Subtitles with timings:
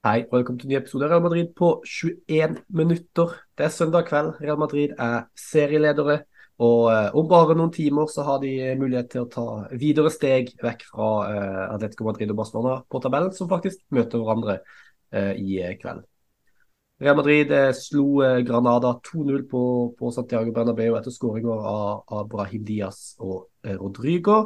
[0.00, 3.34] Hei, og velkommen til en ny episode av Real Madrid på 21 minutter.
[3.52, 4.30] Det er søndag kveld.
[4.40, 6.22] Real Madrid er serieledere.
[6.64, 9.44] Og eh, om bare noen timer så har de mulighet til å ta
[9.82, 14.54] videre steg vekk fra uh, Atletico Madrid og Barcelona på tabellen, som faktisk møter hverandre
[14.62, 16.08] uh, i kveld.
[17.04, 18.06] Real Madrid slo
[18.48, 19.62] Granada 2-0 på,
[20.00, 24.40] på, Santiago Bernabeu etter skåringer av, av, Brahim Diaz og Rodrigo.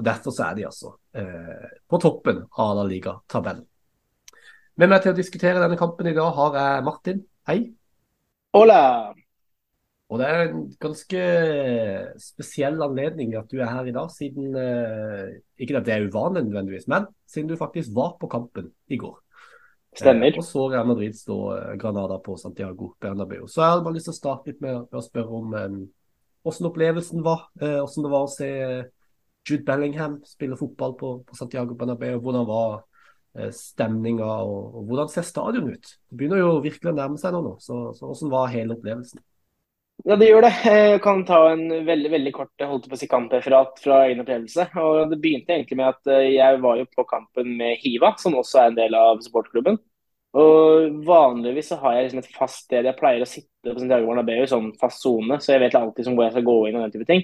[0.00, 3.68] Og Derfor så er de altså på toppen av La Liga-tabellen.
[4.74, 7.18] Med meg til å diskutere denne kampen i dag har jeg Martin.
[7.46, 7.60] Hei.
[8.56, 9.14] Hola.
[10.10, 11.26] Og det er en ganske
[12.18, 15.30] spesiell anledning at du er her i dag, siden uh,
[15.62, 19.12] Ikke at det er uvanlig nødvendigvis, men siden du faktisk var på kampen i går.
[19.94, 20.34] Stemmer.
[20.34, 23.46] Uh, og så Real Madrid stå uh, Granada på Santiago Bernabeu.
[23.46, 27.22] Så jeg hadde bare lyst til å starte litt med, å spørre om hvordan opplevelsen
[27.22, 27.46] var.
[27.60, 28.50] hvordan det var å se
[29.46, 32.18] Jude Bellingham spille fotball på, på Santiago Bernabeu.
[32.18, 32.93] Hvordan var Eh,
[33.34, 35.94] stemninga, og, og, hvordan ser stadion ut?
[36.08, 39.22] Det begynner jo virkelig å nærme seg nå, så, så hvordan var hele opplevelsen?
[40.04, 40.50] Ja, det gjør det.
[40.66, 44.66] Jeg kan ta en veldig veldig kort holdt på å si kampreferat fra egen opplevelse.
[44.82, 48.34] Og Det begynte egentlig med at eh, jeg var jo på kampen med Hiva, som
[48.40, 49.78] også er en del av supportklubben.
[50.34, 54.10] Og Vanligvis så har jeg liksom et fast sted jeg pleier å sitte på Santiago
[54.10, 56.94] Bernabeu, sånn fast sone, så jeg vet alltid hvor jeg skal gå inn og den
[56.96, 57.22] type ting.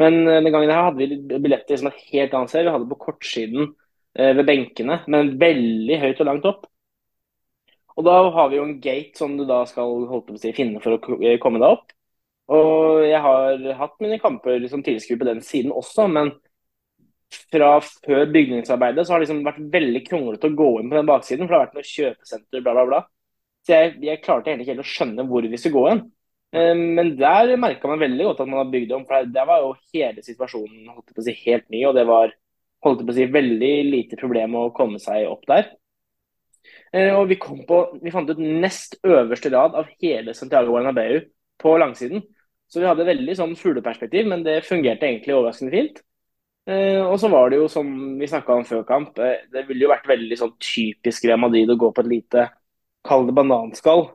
[0.00, 2.68] Men eh, den gangen her hadde vi billetter som et helt annet sted.
[2.68, 3.79] Vi hadde på kortsiden Eh,
[4.14, 6.66] ved benkene, men veldig høyt og langt opp.
[7.96, 10.06] Og Da har vi jo en gate som du da skal
[10.40, 11.90] si, finne for å eh, komme deg opp.
[12.50, 16.32] Og Jeg har hatt mine kamper som tilskuer på den siden også, men
[17.30, 21.10] fra før bygningsarbeidet så har det liksom vært veldig kronglete å gå inn på den
[21.10, 23.00] baksiden, for det har vært noe kjøpesenter, bla, bla, bla.
[23.66, 26.02] Så jeg, jeg klarte egentlig ikke helt å skjønne hvor vi skulle gå hen.
[26.56, 29.62] Eh, men der merka man veldig godt at man har bygd om, for der var
[29.62, 31.84] jo hele situasjonen si, helt ny.
[31.86, 32.34] og det var
[32.84, 35.70] holdt på å si, veldig lite problem å komme seg opp der.
[36.92, 41.20] Eh, og vi, kom på, vi fant ut nest øverste rad av hele Santiago Bernabeu
[41.60, 42.24] på langsiden.
[42.70, 46.00] Så vi hadde veldig sånn fugleperspektiv, men det fungerte egentlig overraskende fint.
[46.70, 47.88] Eh, og så var det jo som
[48.20, 51.70] vi snakka om før kamp, eh, det ville jo vært veldig sånn typisk Real Madrid
[51.70, 52.46] å gå på et lite
[53.06, 54.10] kall det bananskall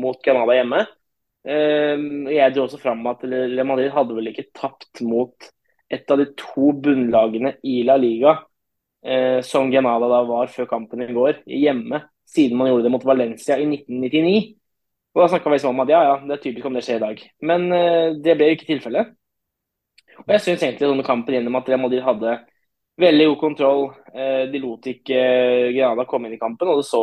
[0.00, 0.78] mot Granada hjemme.
[1.44, 5.50] Jeg dro også fram at Real Madrid hadde vel ikke tapt mot
[5.92, 8.38] et av de to bunnlagene i La Liga,
[9.04, 13.04] eh, som Granada da var før kampen i går, hjemme, siden man gjorde det mot
[13.04, 14.54] Valencia i 1999.
[15.12, 17.00] Og Da snakka vi sånn om at ja, ja, det er typisk om det skjer
[17.00, 17.26] i dag.
[17.44, 19.12] Men eh, det ble jo ikke tilfellet.
[20.22, 22.38] Og jeg syns egentlig sånne kampen gjennom at Real Madrid hadde
[23.02, 23.84] veldig god kontroll.
[24.14, 27.02] Eh, de lot ikke eh, Granada komme inn i kampen, og det så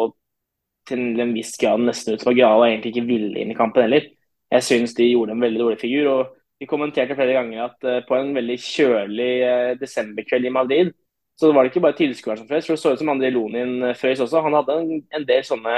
[0.90, 3.86] til en viss grad nesten ut som at Granada egentlig ikke ville inn i kampen
[3.86, 4.10] heller.
[4.50, 6.10] Jeg syns de gjorde en veldig dårlig figur.
[6.16, 10.92] og vi kommenterte flere ganger at uh, på en veldig kjølig uh, desemberkveld i Madrid,
[11.40, 12.68] så var det ikke bare tilskuere som frøs.
[12.68, 14.42] For det så ut som André Lonin eh, frøs også.
[14.44, 15.78] Han hadde en, del sånne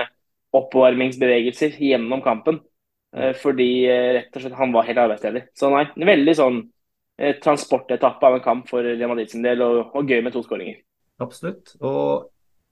[0.57, 2.57] oppvarmingsbevegelser gjennom kampen.
[3.13, 5.43] Uh, fordi rett og slett han var helt arbeidsledig.
[5.53, 6.61] Så nei, en veldig sånn
[7.43, 10.79] transportetappe av en kamp for Real Madrid sin del, og, og gøy med to skåringer.
[11.21, 11.75] Absolutt.
[11.85, 12.31] Og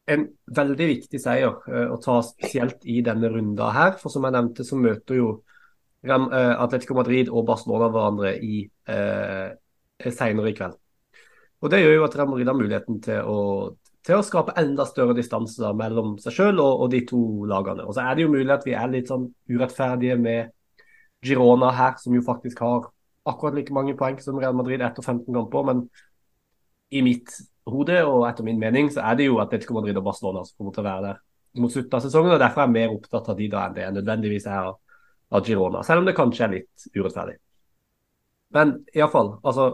[0.10, 0.24] en
[0.58, 1.54] veldig viktig seier
[1.94, 3.94] å ta spesielt i denne runda her.
[4.02, 5.59] For som jeg nevnte, så møter jo Eh,
[6.08, 9.50] Atletico Madrid og Barcelona hverandre i eh,
[10.08, 10.78] senere i kveld.
[11.60, 13.40] Og Det gjør jo at Real Madrid har muligheten til å,
[14.06, 17.84] til å skape enda større distanse mellom seg selv og, og, de to lagene.
[17.84, 20.54] Og så er det jo mulig at vi er litt sånn urettferdige med
[21.26, 22.88] Girona her, som jo faktisk har
[23.28, 25.66] akkurat like mange poeng som Real Madrid etter 15 kamper.
[25.68, 25.84] Men
[26.96, 27.36] i mitt
[27.70, 30.78] hode og etter min mening så er det jo Atletico Madrid og Barcelona som kommer
[30.78, 31.20] til å være der
[31.60, 32.38] mot slutten av sesongen.
[32.38, 34.78] og Derfor er jeg mer opptatt av de da enn det jeg nødvendigvis er av
[35.32, 35.84] av Girona.
[35.86, 37.38] Selv om det kanskje er litt urettferdig.
[38.56, 39.72] Men iallfall, altså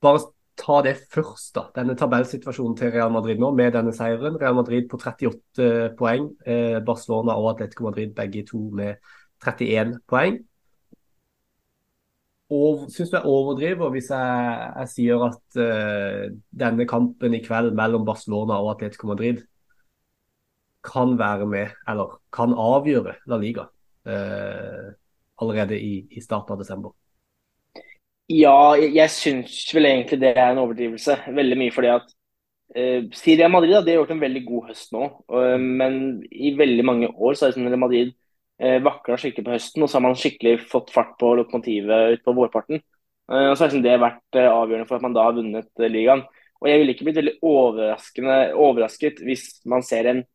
[0.00, 0.22] Bare
[0.56, 1.66] ta det først, da.
[1.76, 4.38] Denne tabellsituasjonen til Real Madrid nå med denne seieren.
[4.40, 6.30] Real Madrid på 38 poeng.
[6.46, 8.96] Eh, Barcelona og Atletico Madrid begge to med
[9.44, 10.38] 31 poeng.
[12.50, 16.24] Og syns du jeg overdriver hvis jeg, jeg sier at uh,
[16.64, 19.44] denne kampen i kveld mellom Barcelona og Atletico Madrid
[20.84, 23.66] kan være med, eller kan avgjøre La Liga
[24.06, 24.90] eh,
[25.40, 26.94] allerede i, i starten av desember?
[28.30, 31.16] Ja, jeg, jeg syns vel egentlig det er en overdrivelse.
[31.34, 32.12] Veldig mye fordi at
[32.76, 35.08] eh, Syria Madrid har gjort en veldig god høst nå.
[35.34, 36.00] Eh, men
[36.30, 38.14] i veldig mange år så har liksom Madrid
[38.62, 42.36] eh, vakla skikkelig på høsten, og så har man skikkelig fått fart på lokomotivet utpå
[42.38, 42.82] vårparten.
[43.30, 45.82] Eh, og så har liksom det vært eh, avgjørende for at man da har vunnet
[45.82, 46.24] eh, ligaen.
[46.60, 47.38] Og jeg ville ikke blitt veldig
[48.60, 50.26] overrasket hvis man ser en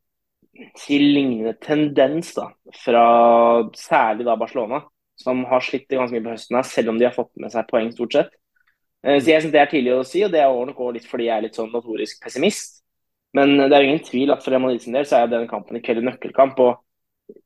[0.79, 2.49] til lignende tendens da,
[2.83, 3.05] fra
[3.77, 4.81] særlig da Barcelona,
[5.19, 7.67] som har slitt ganske mye på høsten, her, selv om de har fått med seg
[7.69, 8.31] poeng stort sett.
[9.05, 11.29] Eh, så jeg synes Det er tidlig å si, og det er nok litt fordi
[11.29, 12.81] jeg er litt sånn notorisk pessimist.
[13.35, 15.75] Men det er ingen tvil at for Real Madrid sin del så er denne kampen
[15.75, 16.59] i kveld en nøkkelkamp.
[16.63, 16.81] og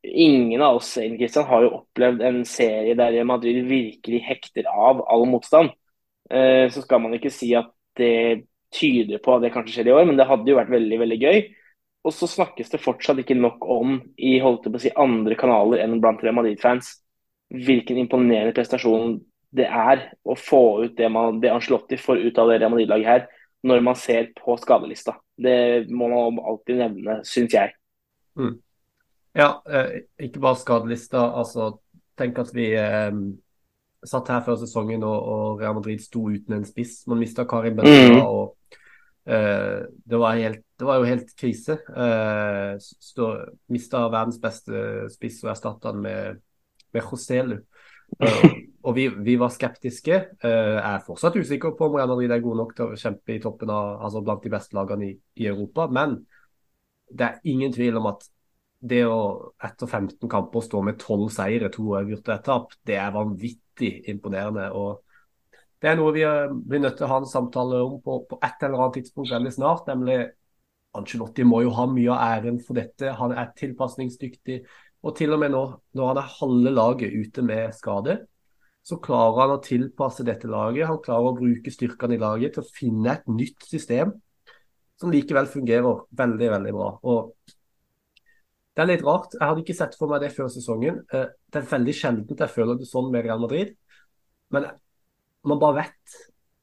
[0.03, 5.01] Ingen av oss Kristian, har jo opplevd en serie der Real Madrid virkelig hekter av
[5.09, 5.71] all motstand.
[6.29, 8.45] Eh, så skal man ikke si at det
[8.75, 11.19] tyder på at det kanskje skjer i år, men det hadde jo vært veldig veldig
[11.23, 11.39] gøy.
[12.07, 15.83] Og så snakkes det fortsatt ikke nok om i holdt på å si, andre kanaler
[15.83, 16.93] enn blant Real Madrid-fans
[17.49, 19.17] hvilken imponerende prestasjon
[19.49, 23.09] det er å få ut det, man, det Ancelotti får ut av det Real Madrid-laget
[23.09, 23.27] her,
[23.65, 25.17] når man ser på skadelista.
[25.35, 27.73] Det må man alltid nevne, syns jeg.
[28.39, 28.59] Mm.
[29.37, 31.25] Ja, eh, ikke bare skadelista.
[31.41, 31.71] altså
[32.19, 33.11] Tenk at vi eh,
[34.03, 37.01] satt her før sesongen og, og, Real Madrid sto uten en spiss.
[37.07, 38.19] Man mista Karim Benzema.
[38.19, 38.25] Mm.
[38.27, 38.55] og
[39.25, 41.75] eh, det, var helt, det, var jo helt krise.
[41.91, 42.79] Eh,
[43.67, 46.39] mista verdens beste spiss og erstatta han med,
[46.95, 47.59] med Joselu.
[48.17, 48.45] Uh,
[48.87, 50.17] og vi, vi, var skeptiske.
[50.43, 53.35] Uh, jeg er fortsatt usikker på om Real Madrid er gode nok til å kjempe
[53.35, 55.87] i toppen av, altså blant de beste lagene i, i, Europa.
[55.93, 56.17] Men
[57.09, 58.25] det er ingen tvil om at
[58.89, 59.19] det å
[59.65, 64.69] etter 15 kamper stå med 12 seire, to uavgjorte tap, det er vanvittig imponerende.
[64.71, 65.03] og
[65.79, 66.23] Det er noe vi
[66.69, 69.51] blir nødt til å ha en samtale om på, på et eller annet tidspunkt veldig
[69.55, 69.87] snart.
[69.91, 70.21] nemlig
[70.97, 73.13] Ancelotti må jo ha mye av æren for dette.
[73.19, 74.63] Han er tilpasningsdyktig.
[75.05, 75.61] Og til og med nå,
[75.95, 78.17] når han er halve laget ute med skade,
[78.83, 80.87] så klarer han å tilpasse dette laget.
[80.89, 84.15] Han klarer å bruke styrkene i laget til å finne et nytt system
[84.99, 86.89] som likevel fungerer veldig, veldig bra.
[87.07, 87.53] Og
[88.75, 89.35] det er litt rart.
[89.37, 91.01] Jeg hadde ikke sett for meg det før sesongen.
[91.13, 93.75] Eh, det er veldig sjeldent jeg føler det sånn med Real Madrid.
[94.55, 94.67] Men
[95.47, 96.19] man bare vet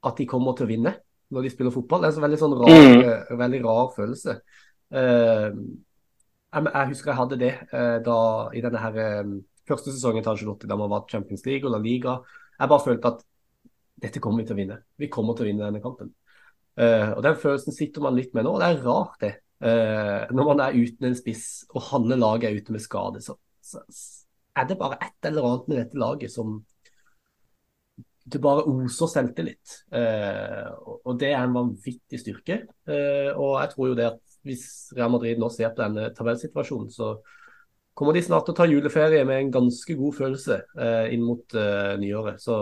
[0.06, 0.92] at de kommer til å vinne
[1.34, 2.04] når de spiller fotball.
[2.04, 3.02] Det er en veldig, sånn rar, mm.
[3.02, 4.38] Eh, veldig rar følelse.
[4.94, 5.50] Uh,
[6.56, 8.18] jeg, husker jeg hadde det eh, da
[8.56, 9.32] i denne her, eh,
[9.68, 12.18] første sesongen til Angelotti, da man var Champions League og La Liga.
[12.56, 13.24] Jeg bare følte at
[14.06, 14.78] dette kommer vi til å vinne.
[14.96, 16.12] Vi kommer til å vinne denne kampen.
[16.76, 18.54] Eh, og Den følelsen sitter man litt med nå.
[18.54, 19.32] og Det er rart, det.
[19.66, 23.36] Eh, når man er uten en spiss og halve laget er ute med skade, så,
[23.60, 23.82] så,
[24.56, 26.58] er det bare et eller annet med dette laget som
[28.26, 29.74] det bare oser selvtillit.
[29.94, 30.70] Eh,
[31.06, 32.60] og det er en vanvittig styrke.
[32.88, 36.90] Eh, og jeg tror jo det at hvis Real Madrid nå ser på denne tabellsituasjonen,
[36.90, 37.14] så
[37.96, 41.54] kommer de snart til å ta juleferie med en ganske god følelse eh, inn mot
[41.56, 42.42] eh, nyåret.
[42.42, 42.56] Så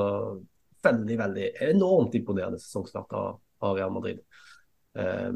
[0.85, 4.21] veldig, veldig enormt imponerende sesongstart av, av Real Madrid.
[5.01, 5.33] Eh,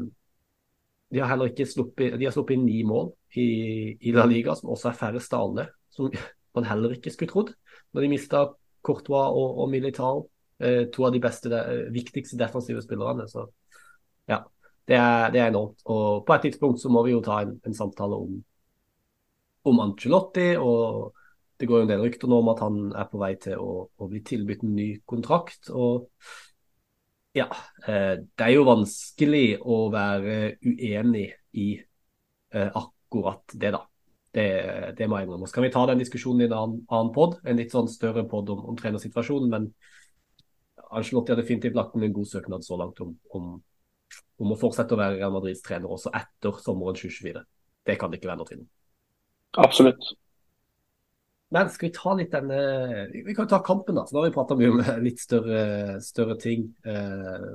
[1.09, 3.49] de har heller ikke sluppet, de har sluppet inn ni mål i,
[3.97, 5.63] i, La Liga, som også er færre av.
[5.89, 6.13] Som
[6.55, 7.53] man heller ikke skulle trodd.
[7.93, 8.45] Når de mista
[8.85, 10.23] Courtois og, og Militao,
[10.59, 13.27] eh, to av de beste, de, viktigste defensive spillerne.
[13.29, 13.45] Så
[14.29, 14.41] ja,
[14.87, 15.81] det er, det er, enormt.
[15.85, 18.37] Og på et tidspunkt så må vi jo ta en, en samtale om,
[19.69, 20.51] om Angelotti.
[20.57, 21.15] Og
[21.59, 23.73] det går jo en del rykter nå om at han er på vei til å,
[23.91, 25.71] å bli tilbudt en ny kontrakt.
[25.75, 26.07] Og
[27.35, 27.49] ja,
[27.85, 31.27] eh, det er jo vanskelig å være uenig
[31.59, 33.83] i eh, akkurat det, da.
[34.35, 34.49] Det,
[34.97, 35.47] det, må jeg innrømme.
[35.49, 38.27] Så kan vi ta den diskusjonen i en annen, annen pod, en litt sånn større
[38.29, 39.49] pod om, om trenersituasjonen.
[39.49, 39.71] Men
[40.89, 43.55] Angelotti har definitivt lagt inn en god søknad så langt om, om
[44.39, 47.43] om å fortsette å være Real Madrids trener også etter sommeren 2024.
[47.85, 48.71] Det kan det ikke være noe tvil om.
[49.65, 50.09] Absolutt.
[51.55, 52.57] Men skal vi ta litt denne
[53.09, 54.05] Vi kan jo ta kampen, da.
[54.05, 55.61] Så nå har vi prata mye om litt større,
[56.05, 56.67] større ting.
[56.85, 57.47] Eh,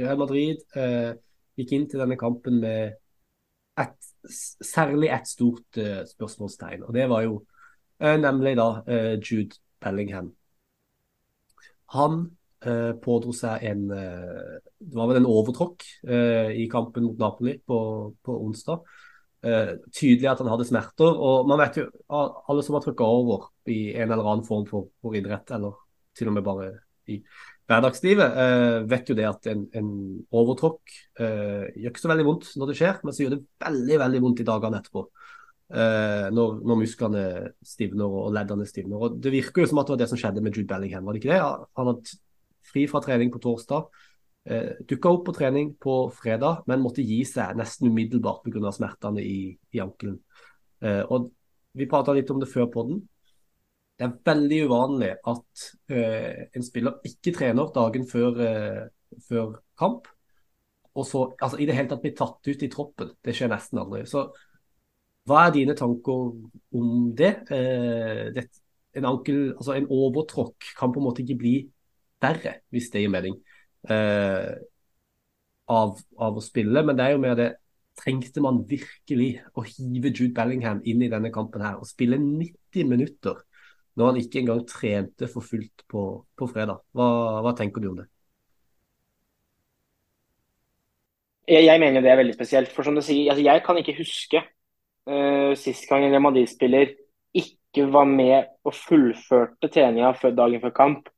[0.00, 1.12] Real Madrid eh,
[1.60, 2.96] gikk inn til denne kampen med
[3.80, 6.84] et, særlig et stort uh, spørsmålstegn.
[6.84, 7.40] Og det var jo
[8.04, 10.34] uh, nemlig da uh, Jude Bellingham.
[11.96, 12.28] Han
[13.00, 15.80] pådro seg en Det var vel en overtråkk
[16.52, 17.78] i kampen mot Napoli på,
[18.20, 18.82] på onsdag.
[19.88, 21.08] Tydelig at han hadde smerter.
[21.08, 24.90] og man vet jo, Alle som har trykka over i en eller annen form for,
[25.00, 25.72] for, idrett, eller
[26.12, 26.68] til og med bare
[27.08, 27.16] i
[27.70, 29.90] hverdagslivet, eh, vet jo det at en, en
[30.34, 33.98] overtråkk eh, gjør ikke så veldig vondt når det skjer, men så gjør det veldig
[34.04, 35.06] veldig vondt i dagene etterpå.
[35.70, 37.20] Uh, når, når, musklene
[37.62, 39.04] stivner og leddene stivner.
[39.06, 41.14] Og Det virker jo som at det var det som skjedde med Jude Bellingham, var
[41.14, 41.68] det ikke det?
[41.78, 42.16] Han hadde
[42.66, 43.86] fri fra trening på torsdag.
[44.50, 48.72] Eh, Dukka opp på trening på fredag, men måtte gi seg nesten umiddelbart pga.
[48.72, 50.18] smertene i, i ankelen.
[50.82, 51.30] Eh, og
[51.72, 52.96] Vi prata litt om det før på den.
[54.00, 58.86] Det er veldig uvanlig at eh, en spiller ikke trener dagen før, eh,
[59.26, 60.08] før kamp.
[60.96, 63.10] Og så altså, i det hele tatt blir tatt ut i troppen.
[63.20, 64.06] Det skjer nesten aldri.
[64.08, 64.24] Så
[65.28, 66.32] hva er dine tanker
[66.80, 67.34] om det?
[67.52, 68.46] Eh, det
[68.96, 71.54] en, ankel, altså en overtråkk kan på en måte ikke bli
[72.24, 73.36] verre, hvis det gir mening,
[73.84, 74.54] eh,
[75.70, 76.86] av, av, å spille.
[76.88, 77.52] Men det er jo mer det
[78.00, 82.86] Trengte man virkelig å hive Jude Bellingham inn i denne kampen her og spille 90
[82.88, 83.42] minutter
[83.98, 86.06] når han ikke engang trente for fullt på,
[86.38, 86.80] på fredag?
[86.96, 87.06] Hva,
[87.44, 88.06] hva tenker du om det?
[91.50, 92.72] Jeg, jeg mener det er veldig spesielt.
[92.74, 94.42] For som du sier, altså jeg kan ikke huske
[95.10, 96.94] uh, sist gang en Real Madrid-spiller
[97.34, 101.10] ikke var med og fullførte treninga dagen før kamp,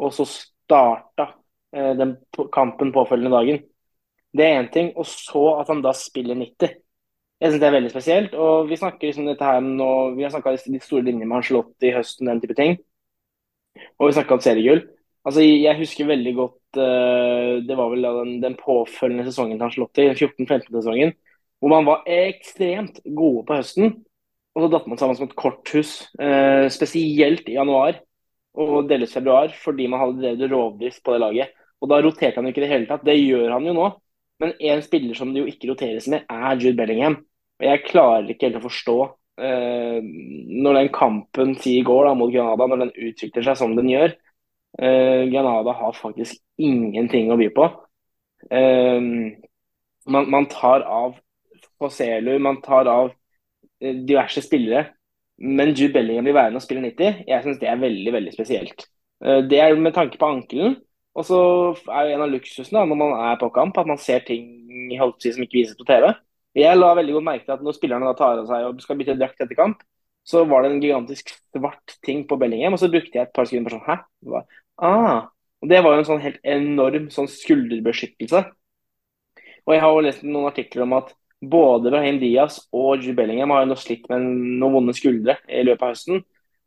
[0.00, 2.16] og så starta uh, den
[2.52, 3.64] kampen påfølgende dagen.
[4.36, 4.92] Det er én ting.
[4.96, 6.76] Og så at han da spiller 90.
[7.36, 8.34] Jeg syns det er veldig spesielt.
[8.34, 11.90] Og vi snakker liksom dette her nå, vi har snakka de store linjene med Angelotti
[11.90, 12.78] i høsten, den type ting.
[13.98, 14.86] Og vi snakka om seriegull.
[15.26, 20.08] Altså, jeg husker veldig godt uh, Det var vel den, den påfølgende sesongen til Angelotti,
[20.14, 21.12] 14-15-sesongen,
[21.58, 23.96] hvor man var ekstremt gode på høsten.
[24.56, 28.00] Og så datt man sammen som et korthus, uh, spesielt i januar
[28.56, 31.56] og delvis februar, fordi man hadde drevet rovdrift på det laget.
[31.82, 33.04] Og da roterte han ikke i det hele tatt.
[33.04, 33.90] Det gjør han jo nå.
[34.42, 37.20] Men en spiller som det jo ikke roteres med, er Jude Bellingham.
[37.60, 38.96] Og Jeg klarer ikke helt å forstå
[39.40, 39.98] uh,
[40.66, 43.90] når den kampen til i går da, mot Granada, når den utvikler seg som den
[43.92, 44.16] gjør.
[44.76, 47.70] Uh, Granada har faktisk ingenting å by på.
[48.50, 49.32] Uh,
[50.12, 51.16] man, man, tar av
[51.80, 53.14] Poselu, man tar av
[53.80, 54.92] diverse spillere.
[55.36, 57.24] Men Jude Bellingham blir værende og spille 90.
[57.28, 58.86] Jeg syns det er veldig veldig spesielt.
[59.20, 60.78] Det er med tanke på ankelen.
[61.16, 61.40] Og så
[61.88, 64.44] er jo en av luksusene når man er på kamp, at man ser ting
[64.92, 66.10] som ikke vises på TV.
[66.56, 68.98] Jeg la veldig godt merke til at når spillerne da tar av seg og skal
[69.00, 69.80] bytte drakt etter kamp,
[70.26, 73.46] så var det en gigantisk svart ting på Bellingham, og så brukte jeg et par
[73.46, 73.96] sekunder på sånn Hæ?
[74.26, 74.42] Det
[74.84, 75.28] ah.
[75.64, 78.42] Og det var jo en sånn helt enorm sånn skulderbeskyttelse.
[79.66, 83.54] Og jeg har jo lest noen artikler om at både Brahim Diaz og Jude Bellingham
[83.54, 84.26] har jo nå slitt med
[84.60, 86.22] noen vonde skuldre i løpet av høsten.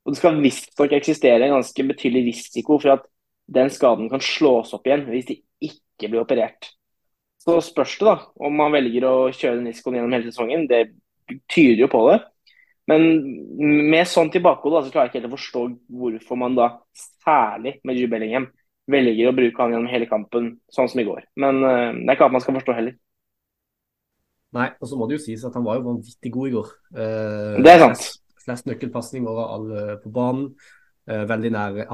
[0.06, 3.08] Og det skal visstnok eksistere en ganske betydelig risiko for at
[3.50, 6.72] den skaden kan slås opp igjen hvis de ikke blir operert.
[7.40, 10.68] Så spørs det da om man velger å kjøre den risikoen gjennom hele sesongen.
[10.70, 10.84] Det
[11.50, 12.20] tyder jo på det.
[12.90, 13.04] Men
[13.92, 15.66] med sånn tilbakehode så klarer jeg ikke helt å forstå
[16.00, 16.72] hvorfor man da,
[17.22, 18.48] særlig med Jude Bellingham,
[18.90, 21.28] velger å bruke han gjennom hele kampen, sånn som i går.
[21.40, 22.96] Men uh, det er ikke alt man skal forstå heller.
[24.58, 26.72] Nei, og så må det jo sies at han var jo vanvittig god i går.
[26.98, 28.02] Uh, det er sant.
[28.02, 30.50] Flest, flest nøkkelpasninger alle på banen.
[31.06, 31.86] Uh, veldig nære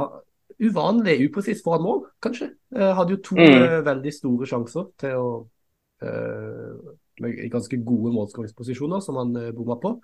[0.60, 2.52] uvanlig upresis foran mål, kanskje.
[2.75, 3.64] Uh, hadde jo to mm.
[3.64, 5.32] uh, veldig store sjanser til å
[6.06, 9.96] uh, med ganske gode målskåringsposisjoner som han uh, bomma på.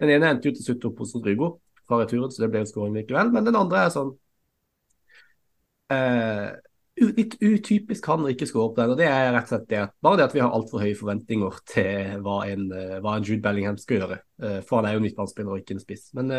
[0.00, 1.52] Den ene endte jo til slutt opp hos Rodrigo
[1.88, 3.32] fra returen, så det ble en skåring likevel.
[3.34, 4.16] Men den andre er sånn
[6.98, 8.90] Litt utypisk han ikke skåre på den.
[8.92, 11.60] og det er rett og slett det, Bare det at vi har altfor høye forventninger
[11.70, 12.66] til hva en,
[13.00, 14.18] hva en Jude Bellingham skal gjøre.
[14.66, 16.10] For han er jo midtbanespiller og ikke en spiss.
[16.18, 16.34] Men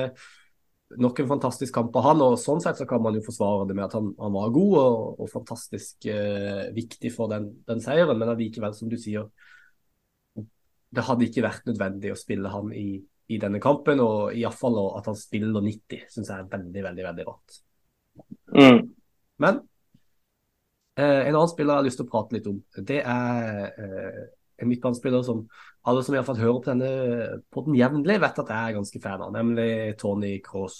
[0.97, 3.75] nok en fantastisk kamp av han, og sånn sett så kan man jo forsvare det
[3.77, 8.17] med at han, han var god og, og fantastisk eh, viktig for den, den, seieren,
[8.17, 9.27] men allikevel, som du sier,
[10.89, 12.87] det hadde ikke vært nødvendig å spille han i,
[13.29, 17.27] i denne kampen, og iallfall at han spiller 90, syns jeg er veldig, veldig veldig
[17.27, 17.59] rart.
[18.57, 18.81] Mm.
[19.45, 19.61] Men
[20.97, 24.21] eh, en annen spiller jeg har lyst til å prate litt om, det er eh,
[24.61, 25.43] en midtbanespiller som
[25.87, 26.89] alle som i hvert fall hører på denne
[27.53, 30.79] podden jevnlig, vet at jeg er ganske fan av, nemlig Tony Cross.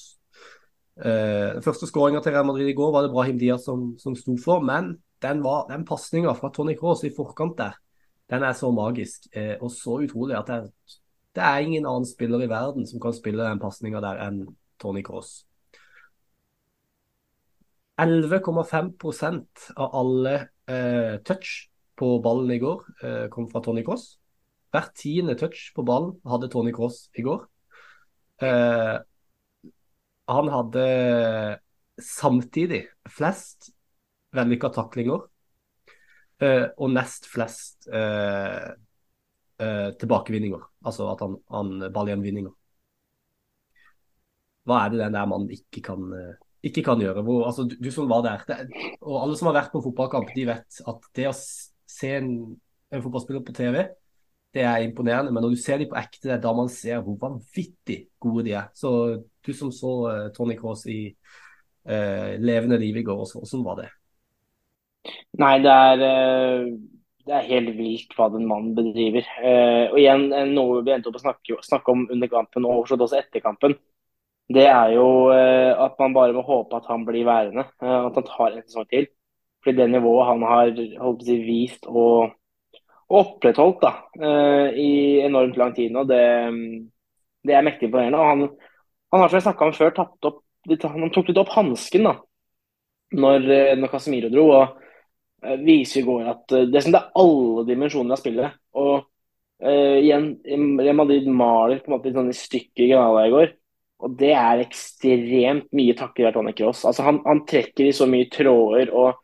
[1.00, 4.18] Uh, den første skåringa til Real Madrid i går var det Brahim Diaz som, som
[4.20, 7.78] sto for, men den, var, den pasninga fra Tony Cross i forkant der,
[8.30, 10.74] den er så magisk uh, og så utrolig at det,
[11.38, 14.44] det, er ingen annen spiller i verden som kan spille den pasninga der enn
[14.80, 15.46] Tony Cross.
[18.00, 20.36] 11,5% av alle
[20.72, 21.69] uh, touch
[22.00, 24.14] på ballen i går eh, kom fra Tony Cross.
[24.74, 27.44] Hvert tiende touch på ballen hadde Tony Cross i går.
[28.46, 28.98] Eh,
[30.30, 30.86] han hadde
[32.00, 33.72] samtidig flest
[34.38, 35.26] vellykka taklinger
[36.46, 38.70] eh, og nest flest eh,
[39.60, 40.62] eh, tilbakevinninger.
[40.86, 42.54] Altså at han, han ballgjenvinninger.
[44.70, 47.24] Hva er det den der mannen ikke kan eh, ikke kan gjøre.
[47.24, 48.58] Hvor, altså, du, du, som var der, det,
[49.02, 51.36] og alle som har vært på fotballkamp, de vet at det å
[51.90, 52.30] se en,
[52.94, 53.84] en fotballspiller på TV,
[54.54, 55.32] det er imponerende.
[55.32, 58.46] Men når du ser dem på ekte, det er da man ser hvor vanvittig gode
[58.48, 58.70] de er.
[58.78, 58.92] Så
[59.46, 61.02] du som så uh, Tony Cross i
[61.90, 63.90] uh, levende liv i går, hvordan var det?
[65.40, 66.72] Nei, det er, uh,
[67.30, 69.28] det er helt vilt hva den mannen bedriver.
[69.92, 73.44] og igjen, noe vi endte opp å snakke, snakke om under kampen og også etter
[73.44, 73.78] kampen.
[74.50, 77.68] Det er jo at man bare må håpe at han blir værende.
[77.86, 79.06] At han tar en sesong til.
[79.64, 80.70] Fordi det nivået han har
[81.26, 82.32] si, vist og,
[83.10, 86.22] og opprettholdt da, uh, i enormt lang tid nå, det,
[87.48, 88.24] det er mektig imponerende.
[88.24, 88.46] Han,
[89.12, 92.16] han, har som jeg snakka om før, tatt opp, han tok litt opp hansken da,
[93.20, 94.50] når, eh, når Casemiro dro.
[94.54, 94.80] og
[95.44, 98.60] uh, viser i går at det, det er alle dimensjoner av spillet.
[98.80, 98.94] og
[99.66, 100.34] uh, igjen,
[100.80, 103.56] Real Madrid maler på en måte litt sånn i stykker Granada i går.
[104.00, 106.86] Og det er ekstremt mye takket være Tony Cross.
[106.88, 109.18] Altså, han, han trekker i så mye tråder og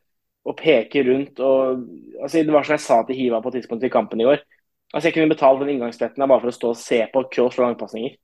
[0.45, 1.39] og peker rundt.
[1.39, 1.85] og
[2.21, 4.43] altså, Det var som jeg sa til Hiva på tidspunktet i kampen i år.
[4.93, 7.65] altså Jeg kunne betalt den inngangsbilletten bare for å stå og se på Kroos og
[7.65, 8.17] langpasninger.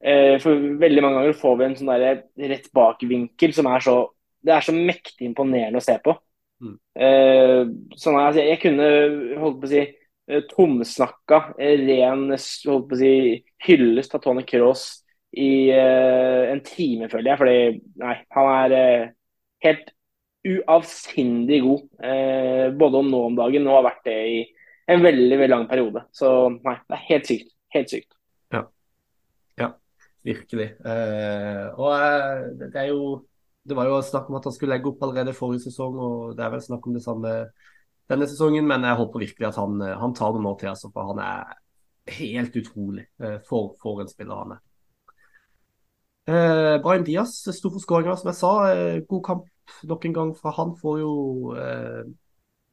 [0.00, 3.96] Eh, for veldig mange ganger får vi en sånn der rett bak-vinkel som er så
[4.40, 6.14] Det er så mektig imponerende å se på.
[6.64, 6.76] Mm.
[6.96, 7.62] Eh,
[8.00, 8.86] sånn, altså, jeg kunne
[9.36, 13.10] holdt på å si eh, tomsnakka ren holdt på å si,
[13.66, 14.86] hyllest av Tony Cross
[15.36, 17.40] i eh, en time, føler jeg.
[17.42, 17.58] Fordi
[18.00, 19.12] nei, han er uh,
[19.66, 19.92] helt
[20.46, 21.86] uavsindig god.
[22.04, 24.38] Eh, både om nå om dagen og har vært det i
[24.90, 26.04] en veldig veldig lang periode.
[26.16, 27.50] Så nei, det er helt sykt.
[27.74, 28.14] Helt sykt.
[28.54, 28.64] Ja,
[29.60, 29.72] ja
[30.26, 30.72] virkelig.
[31.78, 31.92] og
[32.58, 33.26] det er jo
[33.60, 36.42] Det var jo snakk om at han skulle legge opp allerede forrige sesong, og det
[36.42, 37.32] er vel snakk om det samme
[38.08, 38.66] denne sesongen.
[38.66, 42.14] Men jeg håper virkelig at han, han tar det nå til, altså, for han er
[42.16, 43.04] helt utrolig
[43.46, 44.62] for, for en spiller han er.
[46.30, 48.50] Eh, Brian Diaz sto for skåringa, som jeg sa.
[48.70, 49.46] Eh, god kamp
[49.90, 50.76] nok en gang fra han.
[50.78, 51.14] Får jo
[51.58, 52.02] eh,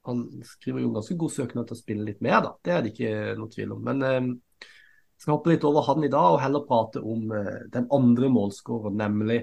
[0.07, 2.51] Han skriver jo ganske god søknad til å spille litt mer, da.
[2.63, 3.81] Det er det ikke noe tvil om.
[3.83, 4.69] Men eh,
[5.17, 8.99] skal hoppe litt over han i dag og heller prate om eh, den andre målskåreren,
[9.01, 9.41] nemlig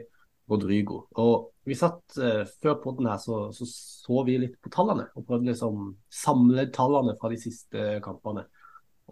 [0.49, 1.03] Rodrigo.
[1.21, 5.27] Og vi satt eh, Før podden her så, så, så vi litt på tallene og
[5.27, 8.47] prøvde liksom samle tallene fra de siste kampene.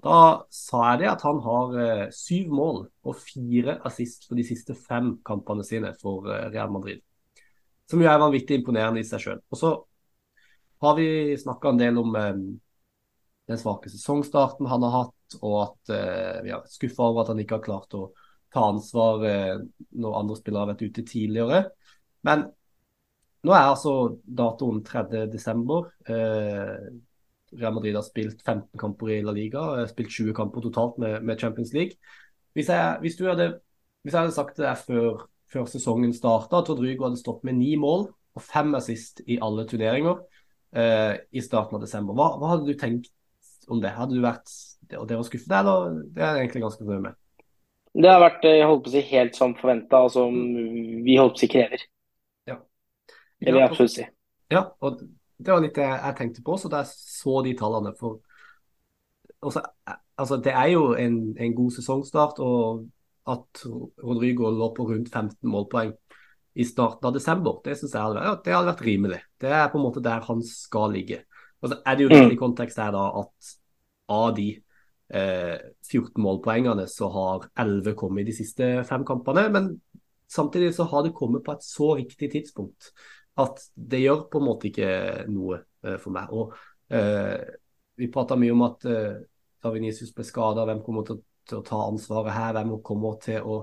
[0.03, 4.45] Da sa jeg det at han har eh, syv mål og fire assist på de
[4.47, 7.03] siste fem kampene sine for eh, Real Madrid.
[7.91, 9.43] Som jo er vanvittig imponerende i seg sjøl.
[9.53, 9.73] Og så
[10.83, 12.33] har vi snakka en del om eh,
[13.53, 17.45] den svake sesongstarten han har hatt, og at eh, vi er skuffa over at han
[17.45, 18.09] ikke har klart å
[18.53, 19.55] ta ansvar eh,
[20.01, 21.63] når andre spillere har vært ute tidligere.
[22.27, 22.49] Men
[23.43, 25.79] nå er altså datoen 3.12.
[26.07, 26.93] Eh,
[27.61, 31.21] Real Madrid har spilt 15 kamper i La Liga og spilt 20 kamper totalt med,
[31.23, 31.99] med Champions League.
[32.57, 33.49] Hvis jeg, hvis, hadde,
[34.03, 37.75] hvis jeg, hadde, sagt det før, før sesongen starta, at Rodrigo hadde stått med ni
[37.81, 40.21] mål og fem assist i alle turneringer
[40.77, 43.11] eh, i starten av desember, hva, hva, hadde du tenkt
[43.69, 43.93] om det?
[43.97, 44.53] Hadde du vært
[44.99, 47.19] og det var skuffet, eller det er jeg egentlig ganske fornøyd med?
[47.93, 50.37] Det har vært jeg holdt på å si, helt som forventa, og som
[51.05, 51.85] vi holdt på å si krever.
[52.49, 52.59] Ja.
[53.41, 54.07] Det vil jeg absolutt si.
[54.53, 55.01] Ja, og
[55.45, 57.93] det var litt det jeg tenkte på, så da jeg så de tallene.
[57.99, 58.21] For
[59.43, 59.63] også,
[60.17, 62.87] altså, det er jo en, en, god sesongstart, og
[63.33, 63.65] at
[64.03, 65.93] Rodrigo lå på rundt 15 målpoeng
[66.59, 69.21] i starten av desember, det syns jeg hadde, det hadde vært rimelig.
[69.41, 71.23] Det er på en måte der han skal ligge.
[71.63, 73.53] Og så er det jo litt i kontekst her da at
[74.13, 74.49] av de
[75.15, 79.47] eh, 14 målpoengene så har 11 kommet i de siste fem kampene.
[79.55, 79.71] Men
[80.29, 82.91] samtidig så har det kommet på et så riktig tidspunkt
[83.41, 84.89] at det gjør på en måte ikke
[85.33, 86.33] noe uh, for meg.
[86.33, 86.53] Og
[86.93, 87.37] uh,
[87.99, 89.21] Vi prata mye om at uh,
[89.63, 92.59] da Venicius ble skada, hvem kommer til, til, å ta ansvaret her?
[92.59, 93.59] Hvem kommer til å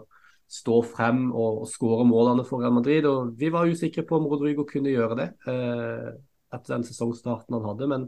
[0.49, 3.05] stå frem og, og skåre målene for Real Madrid?
[3.09, 5.29] Og Vi var usikre på om Rodrigo kunne gjøre det
[6.49, 8.05] etter den sesongstarten han hadde, men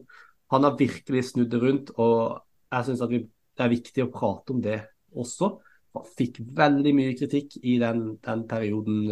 [0.49, 1.91] han har virkelig snudd det rundt.
[2.01, 2.39] og
[2.71, 3.19] jeg synes at vi,
[3.53, 4.79] Det er viktig å prate om det
[5.13, 5.51] også.
[5.93, 9.11] Han fikk veldig mye kritikk i den, den perioden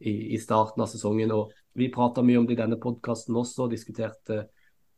[0.00, 1.32] i, i, starten av sesongen.
[1.32, 4.38] og Vi prata mye om det i denne podkasten også, og diskuterte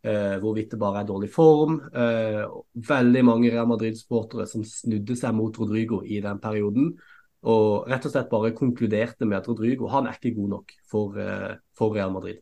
[0.02, 1.80] eh, hvorvidt det bare er dårlig form.
[1.90, 2.44] Eh,
[2.92, 6.94] veldig mange Real Madrid-sportere som snudde seg mot Rodrigo i den perioden.
[7.42, 11.18] Og rett og slett bare konkluderte med at Rodrigo han er ikke god nok for,
[11.18, 12.38] eh, for Real Madrid.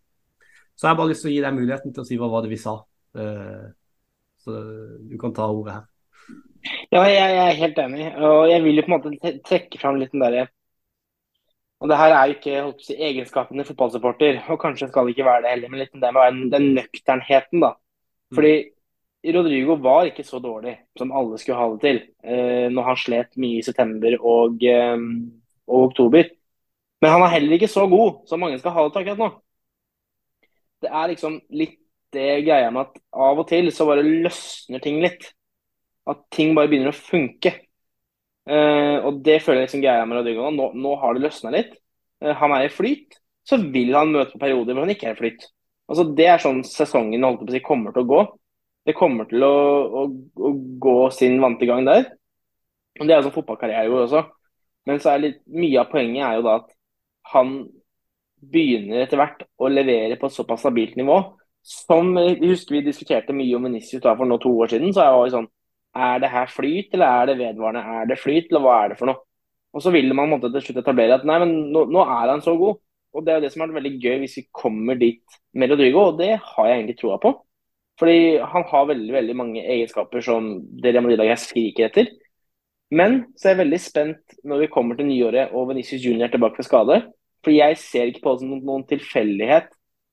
[0.77, 2.45] Så jeg har bare lyst til å gi deg muligheten til å si hva var
[2.45, 2.77] det vi sa.
[3.17, 3.67] Eh,
[4.41, 4.61] så
[5.09, 5.87] du kan ta ordet her.
[6.93, 8.07] Ja, jeg, jeg, er helt enig.
[8.21, 10.49] Og jeg vil jo på en måte trekke fram litt den derre
[11.81, 15.29] og det her er jo ikke si, egenskapen til fotballsupporter, og kanskje skal det ikke
[15.29, 17.73] være det heller, men litt det med den nøkternheten, da.
[18.31, 18.37] Mm.
[18.37, 18.55] Fordi
[19.37, 23.41] Rodrigo var ikke så dårlig som alle skulle ha det til eh, når han slet
[23.41, 24.97] mye i september og, eh,
[25.69, 26.31] og, oktober.
[27.01, 29.31] Men han er heller ikke så god som mange skal ha det til akkurat nå.
[30.81, 31.77] Det er liksom litt
[32.13, 35.29] det greia med at av og til så bare løsner ting litt.
[36.09, 37.53] At ting bare begynner å funke.
[38.51, 40.73] Uh, og det føler jeg liksom greia med Rodrigo nå.
[40.75, 41.77] Nå har det løsna litt.
[42.23, 43.21] Uh, han er i flyt.
[43.47, 45.47] Så vil han møte på perioder hvor han ikke er i flyt.
[45.91, 48.21] Altså, det er sånn sesongen holdt på å si, kommer til å gå.
[48.87, 49.55] Det kommer til å,
[50.03, 50.51] å, å
[50.83, 52.07] gå sin vante gang der.
[52.99, 54.23] Og Det er jo sånn fotballkarriere går også.
[54.89, 56.71] Men så er litt, mye av poenget er jo da at
[57.35, 57.53] han
[58.41, 61.19] begynner etter hvert å levere på et såpass stabilt nivå.
[61.67, 64.95] Som jeg husker vi diskuterte mye om Venicius for nå to år siden.
[64.97, 65.51] så er jo sånn,
[65.97, 67.83] er det her flyt, eller er det vedvarende?
[68.01, 69.23] Er det flyt, eller hva er det for noe?
[69.75, 72.43] Og så vil man måtte til slutt etablere at nei, men nå, nå, er han
[72.43, 72.81] så god.
[73.15, 76.11] Og Det er jo det som er veldig gøy hvis vi kommer dit med Rodrigo,
[76.11, 77.35] og det har jeg egentlig troa på.
[78.01, 82.13] Fordi han har veldig veldig mange egenskaper som dere Real Madrid skriker etter.
[82.91, 86.33] Men så er jeg veldig spent når vi kommer til nyåret og Venicius Junior er
[86.33, 87.01] tilbake fra skade.
[87.45, 89.69] For jeg ser ikke på det som noen tilfeldighet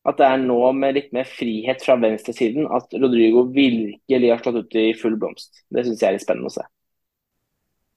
[0.07, 4.61] at det er nå med litt mer frihet fra venstresiden at Rodrigo virkelig har slått
[4.63, 5.65] ut i full blomst.
[5.67, 6.63] Det syns jeg er litt spennende å se.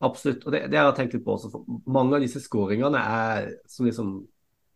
[0.00, 1.60] Absolutt, og det, det har jeg tenkt litt på også.
[1.86, 4.14] Mange av disse skåringene er som liksom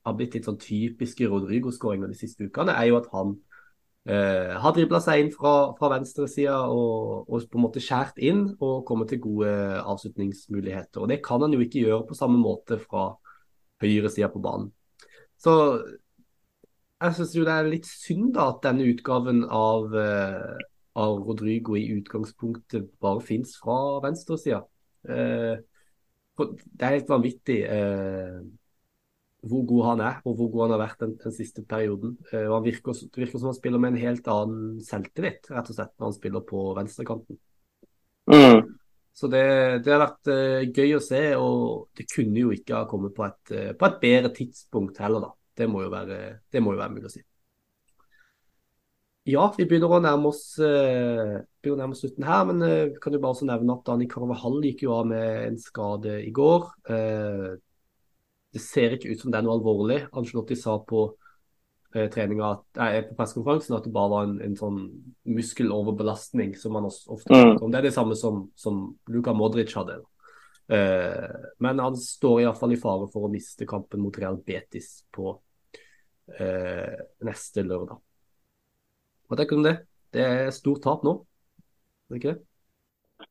[0.04, 3.32] har blitt litt sånn typiske Rodrigo-skåringer de siste ukene, er jo at han
[4.04, 8.46] eh, har dribla seg inn fra, fra venstresida og, og på en måte skjært inn
[8.58, 11.00] og kommet til gode avslutningsmuligheter.
[11.00, 13.14] Og Det kan han jo ikke gjøre på samme måte fra
[13.82, 14.68] høyresida på banen.
[15.40, 15.56] Så
[17.04, 20.64] jeg syns jo det er litt synd da at denne utgaven av, uh,
[21.00, 24.62] av Rodrigo i utgangspunktet bare fins fra venstresida.
[25.04, 25.56] Uh,
[26.34, 28.38] det er helt vanvittig uh,
[29.44, 32.16] hvor god han er, og hvor god han har vært den, den siste perioden.
[32.32, 35.92] Uh, virker, det virker som han spiller med en helt annen selvtillit, rett og slett,
[35.98, 37.40] når han spiller på venstrekanten.
[38.32, 38.74] Mm.
[39.14, 39.44] Så det,
[39.84, 43.26] det, har vært uh, gøy å se, og det kunne jo ikke ha kommet på
[43.28, 45.43] et, uh, på et bedre tidspunkt heller, da.
[45.54, 46.18] Det må, jo være,
[46.52, 47.22] det må jo være mulig å si.
[49.30, 52.98] Ja, vi begynner å nærme oss, uh, begynner å nærme oss slutten her, men vi
[53.00, 56.32] kan jo bare også nevne at Dani Carvahall gikk jo av med en skade i
[56.34, 56.66] går.
[58.54, 60.02] det ser ikke ut som det er noe alvorlig.
[60.14, 61.06] Angelotti sa på
[61.94, 64.80] eh, treninga eh, på pressekonferansen at det bare var en, en sånn
[65.26, 67.72] muskeloverbelastning som man også, ofte snakker om.
[67.72, 69.98] Det er det samme som, som Luka Modric hadde.
[69.98, 70.13] Eh,
[70.66, 75.34] men han står iallfall i fare for å miste kampen mot Real Betis på
[76.38, 76.96] eh,
[77.26, 78.00] neste lørdag.
[79.28, 79.76] Hva tenker du om det?
[80.14, 81.18] Det er stort tap nå,
[82.08, 82.42] er det ikke det?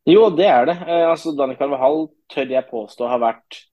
[0.10, 0.78] Jo, det er det.
[0.88, 3.63] Eh, altså, Dani Carvahall tør jeg påstå har vært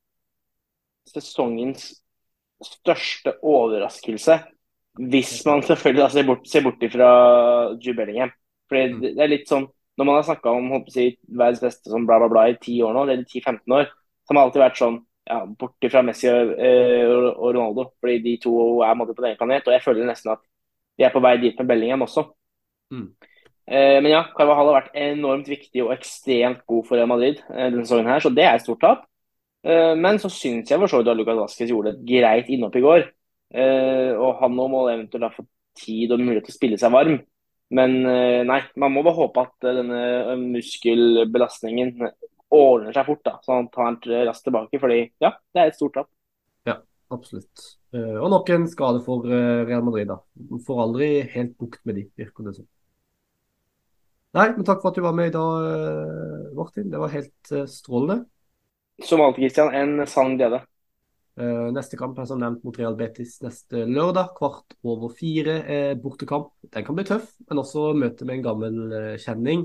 [1.11, 1.91] sesongens
[2.61, 4.37] største overraskelse
[5.01, 7.11] hvis man selvfølgelig da ser bort, ser bort fra
[7.79, 8.33] Jude Bellingham.
[8.69, 9.05] Fordi mm.
[9.07, 9.69] det er litt sånn,
[10.01, 12.83] Når man har snakka om håper jeg, verdens beste som bla, bla, bla i 10
[12.89, 14.97] år nå, eller 10-15 år, så har man alltid vært sånn
[15.29, 17.91] ja, borti fra Messi og, eh, og, Ronaldo.
[18.01, 18.55] Fordi de to
[18.87, 19.69] er på den ene planet.
[19.69, 20.43] Og jeg føler nesten at
[20.97, 22.25] vi er på vei dit med Bellingham også.
[22.97, 23.07] Mm.
[23.71, 27.69] Eh, men ja, Carvahall har vært enormt viktig og ekstremt god for Real Madrid eh,
[27.69, 29.05] denne sesongen her, så det er et stort tap.
[29.63, 32.81] Eh, men så syns jeg for så vidt at Lucas Vasquez gjorde et greit innhopp
[32.81, 33.11] i går.
[33.51, 35.49] Uh, og han nå må eventuelt ha fått
[35.81, 37.17] tid og mulighet til å spille seg varm.
[37.75, 41.93] Men uh, nei, man må bare håpe at uh, denne muskelbelastningen
[42.51, 44.81] ordner seg fort, da, så han tar raskt tilbake.
[44.83, 46.09] fordi ja, det er et stort tap.
[46.67, 46.81] Ja,
[47.15, 47.69] absolutt.
[47.95, 50.11] og nok en skade for Real Madrid.
[50.11, 50.19] da.
[50.67, 52.67] Får aldri helt bukt med de, virker det som.
[54.35, 56.91] Nei, men takk for at du var med i dag, Martin.
[56.91, 58.25] Det var helt strålende.
[59.07, 59.75] Som alltid, Christian.
[59.75, 60.65] En sann glede.
[61.41, 65.55] Uh, neste kamp er som nevnt mot Real Betis neste lørdag, kvart over fire.
[65.65, 66.51] er bortekamp.
[66.69, 69.65] Den kan bli tøff, men også møte med en gammel uh, kjenning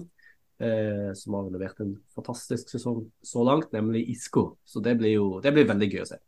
[0.63, 4.53] uh, som har levert en fantastisk sesong så langt, nemlig Isco.
[4.63, 6.21] Så det blir jo det blir veldig gøy å se.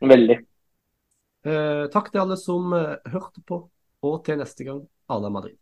[0.00, 0.38] Veldig.
[1.92, 3.58] takk til alle som hørte på,
[4.06, 4.80] og til neste gang,
[5.12, 5.59] Ala Madrid.